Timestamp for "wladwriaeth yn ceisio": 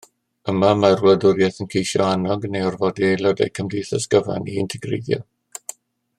1.07-2.01